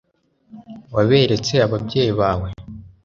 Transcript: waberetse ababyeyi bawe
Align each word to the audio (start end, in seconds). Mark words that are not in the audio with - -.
waberetse 0.93 1.53
ababyeyi 1.65 2.11
bawe 2.19 2.49